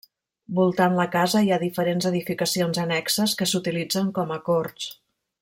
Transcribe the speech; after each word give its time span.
Voltant 0.59 0.95
la 0.99 1.05
casa 1.15 1.41
hi 1.47 1.51
ha 1.51 1.59
diferents 1.63 2.07
edificacions 2.11 2.81
annexes 2.85 3.37
que 3.43 3.49
s'utilitzen 3.53 4.11
com 4.19 4.35
a 4.39 4.41
corts. 4.51 4.91